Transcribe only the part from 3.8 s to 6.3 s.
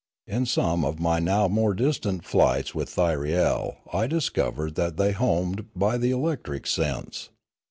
I discovered that they homed by the